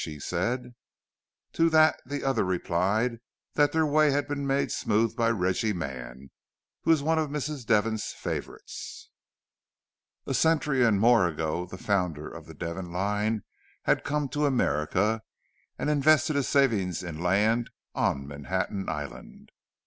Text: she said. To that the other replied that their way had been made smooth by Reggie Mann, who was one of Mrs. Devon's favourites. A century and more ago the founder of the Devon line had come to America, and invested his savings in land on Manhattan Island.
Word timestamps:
she 0.03 0.17
said. 0.19 0.73
To 1.53 1.69
that 1.69 1.99
the 2.07 2.23
other 2.23 2.43
replied 2.43 3.19
that 3.53 3.71
their 3.71 3.85
way 3.85 4.09
had 4.09 4.27
been 4.27 4.47
made 4.47 4.71
smooth 4.71 5.15
by 5.15 5.29
Reggie 5.29 5.73
Mann, 5.73 6.31
who 6.81 6.89
was 6.89 7.03
one 7.03 7.19
of 7.19 7.29
Mrs. 7.29 7.67
Devon's 7.67 8.05
favourites. 8.05 9.11
A 10.25 10.33
century 10.33 10.83
and 10.83 10.99
more 10.99 11.27
ago 11.27 11.67
the 11.67 11.77
founder 11.77 12.27
of 12.27 12.47
the 12.47 12.55
Devon 12.55 12.91
line 12.91 13.43
had 13.83 14.03
come 14.03 14.27
to 14.29 14.47
America, 14.47 15.21
and 15.77 15.87
invested 15.87 16.35
his 16.35 16.49
savings 16.49 17.03
in 17.03 17.21
land 17.21 17.69
on 17.93 18.25
Manhattan 18.25 18.89
Island. 18.89 19.51